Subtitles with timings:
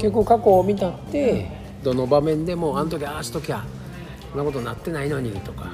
[0.00, 1.50] 結構過去を見たって
[1.82, 3.64] どの場面でもあの時ああしときゃ
[4.30, 5.70] そんなことなってないのにとか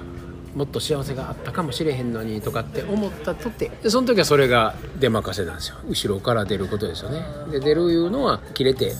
[0.54, 5.76] もっと幸せがあったかもしれへんのにとかって思ったとってその時はそれが出任せなんですよ。
[5.86, 7.22] 後ろから出ることですよね。
[7.50, 8.92] で出るいうのは切れて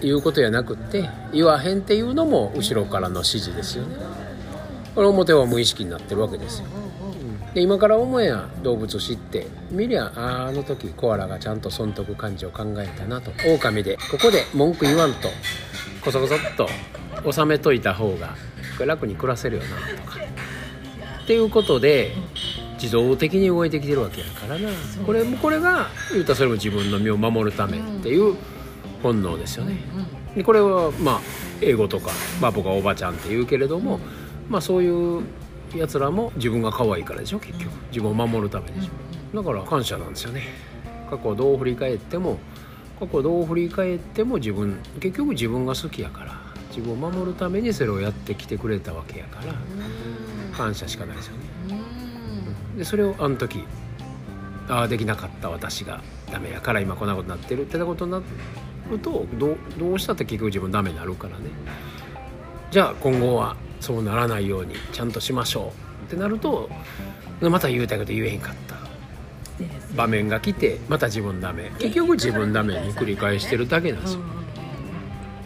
[0.00, 3.96] 言うことやなくって言わへんっていうのも後ろからの指示ですよね。
[4.94, 6.66] これ表は無意識になってるわけですよ。
[7.54, 13.96] で今から思えや動物知って見りゃああの時コアラがちゃんと損得感情を考えたなと狼で。
[14.10, 15.28] ここで文句言わんと
[16.04, 18.34] こそこそっと収めといた方が
[18.84, 20.18] 楽に暮らせるよなとか。
[21.22, 22.12] っていうことで
[22.74, 24.68] 自動的に動いてきてるわけやからな。
[25.06, 28.34] これこれが言うたらそれも自分の身を守るためっていう
[29.00, 29.78] 本能ですよね。
[30.34, 31.20] でこれはまあ
[31.60, 34.00] 英語とか、まあ、僕はおばちゃんって言うけれども、
[34.48, 35.22] まあ、そういう
[35.78, 37.70] やつらも自分が可愛いからでしょ結局。
[37.88, 39.36] 自分を守るためでしょ。
[39.36, 40.42] だから感謝なんですよね。
[41.10, 42.38] 過去をどう振り返っても
[42.98, 46.44] 過去をどう振り返っても自分結局自分が好きやから。
[46.70, 49.54] 自分を守るためにそれをやってきてくれたわけやから。
[50.56, 51.80] 感謝しかないですよね。
[52.76, 53.64] でそれをあの時
[54.68, 57.66] ああできなかった私がダメやから今こんなことになってる。
[57.66, 58.22] ってなことにな
[58.90, 61.44] るとどうどうしたって結局自分ダメになるからね。
[62.70, 65.72] じゃあ今後はそうならないようにちゃんとしましょ
[66.04, 66.70] うってなると
[67.40, 68.74] また言うたけど言えへんかった。
[69.94, 71.70] 場面が来てまた自分ダメ。
[71.78, 74.14] 結局自分ダメに繰り返してるだけなんです。
[74.14, 74.20] よ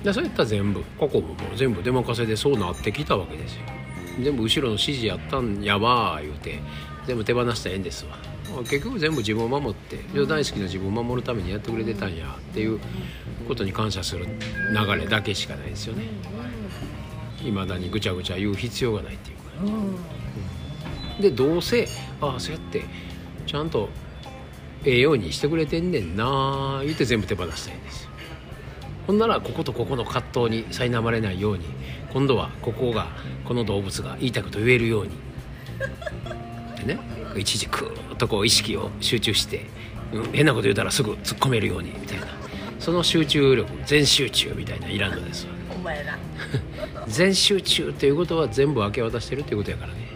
[0.05, 3.63] でそういったら全部過去ももう全部出任せでそうなってきたわけですよ。
[4.23, 6.61] 全部後ろの指示やったんやわ言うて。
[7.07, 8.19] 全部手放したらええんですわ。
[8.65, 12.79] 結局全部自分を守って大好きな自分を守るためにやってくれてたんやっていう
[13.47, 16.05] ことに感謝する流れだけしかないですよね
[17.45, 19.43] いまだにぐちゃぐちゃ言う必要がないっていうか、
[21.17, 21.89] うん、でどうせ
[22.21, 22.85] ああそうやって
[23.47, 23.89] ちゃんと
[24.85, 28.09] ええようにしてくれてんねんな言って全部手放したいんです。
[29.07, 31.65] ほんならこことここの葛藤に苛まれないように
[32.13, 33.09] 今度はここが
[33.45, 35.13] この動物が言いたいこと言えるように。
[36.77, 37.01] でね
[37.37, 39.67] 一時クーッとこう意識を集中して、
[40.13, 42.27] うん、変なこと言うたらすぐ突っ込めるようにみたいな。
[42.79, 45.58] その集中力全集中みたいないらんのですわ。
[47.09, 50.09] 全集中っていうことは全部明け渡してるっていうことやからね。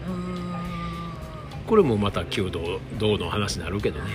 [1.66, 4.10] これもまた弓道道の話になるけどね。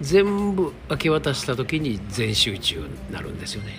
[0.00, 3.72] 全部明け渡した時に全集中になるんですよね、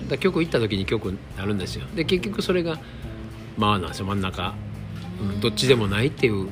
[0.00, 1.86] うん、だ曲行った時に曲になるんですよ。
[1.96, 2.78] で結局それが
[3.56, 4.06] まあなんですよ。
[4.06, 4.54] 真ん中、
[5.20, 6.48] うん、どっちでもないっていう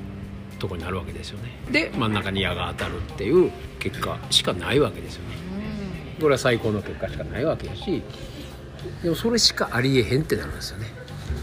[0.59, 1.51] とこになるわけですよね。
[1.71, 5.46] で真ん中に矢が当たるっていう結果しかないわけですよね
[6.21, 8.03] これは最高の結果しかないわけやし
[9.03, 10.87] でもそれしかありえへんってなるんですよね。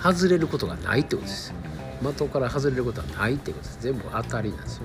[0.02, 1.56] 外れることがないってことですよ。
[2.14, 3.78] 的から外れることはないってことです。
[3.82, 4.84] 全部当たりなんですよ。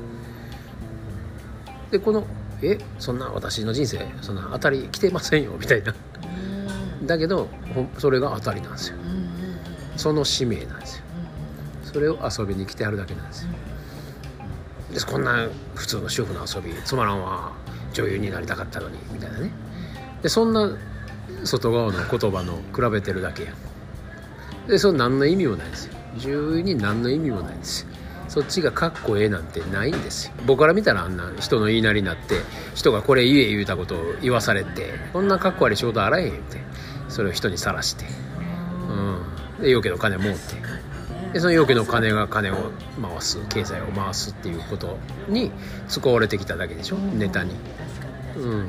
[1.90, 2.24] でこの
[2.62, 5.94] えそんな私の人生そんな当たり来てませんよみたいな。
[7.04, 7.48] だけど
[7.98, 8.96] それが当たりなんですよ。
[9.96, 11.04] その使命なんですよ。
[11.84, 13.50] それを遊びに来てあるだけなんですよ
[14.98, 17.52] でこんな普通の主婦の遊びつまらんわ
[17.92, 19.50] 女優になりたかったのにみたいなね。
[20.22, 20.76] でそんな
[21.44, 23.52] 外側の言葉の比べてるだけや。
[24.66, 25.94] でそれ何の意味もないですよ。
[26.16, 27.88] 女優に何の意味もないですよ。
[28.28, 30.32] そっちがかっこええなんてないんですよ。
[30.46, 32.34] 僕から見たらあんな人の言いなりになって
[32.74, 36.58] 人がこれ言え言うたことを言わされてこんなかっこ悪い仕事あらへんって。
[37.08, 38.04] それを人にさらして。
[39.58, 39.62] うん。
[39.62, 40.56] で要家の金儲って。
[41.32, 42.54] でその要家の金が金を
[43.00, 44.96] 回す経済を回すっていうこと
[45.28, 45.50] に
[45.88, 46.96] 使われてきただけでしょ？
[46.96, 47.54] ネタに。
[48.36, 48.68] うん